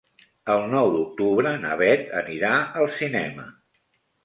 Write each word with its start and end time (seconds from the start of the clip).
El 0.53 0.63
nou 0.71 0.89
d'octubre 0.95 1.51
na 1.67 1.77
Bet 1.83 2.09
anirà 2.23 2.55
al 2.83 2.91
cinema. 2.99 3.49